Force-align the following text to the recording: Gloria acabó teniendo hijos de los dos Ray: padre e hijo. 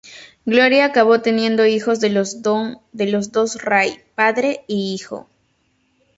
Gloria 0.47 0.85
acabó 0.85 1.21
teniendo 1.21 1.67
hijos 1.67 1.99
de 1.99 2.09
los 2.09 2.41
dos 2.41 3.61
Ray: 3.61 3.99
padre 4.15 4.65
e 4.67 4.73
hijo. 4.73 5.27